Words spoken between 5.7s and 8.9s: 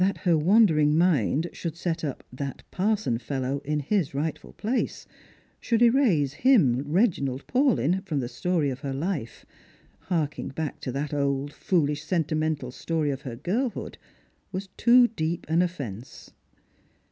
erase him, Reginald Paulyn, from the story of